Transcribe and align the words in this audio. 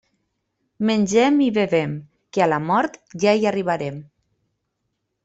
Mengem 0.89 1.35
i 1.47 1.49
bevem, 1.57 1.93
que 2.37 2.43
a 2.45 2.47
la 2.53 2.59
mort 2.71 2.97
ja 3.25 3.35
hi 3.41 3.47
arribarem. 3.51 4.01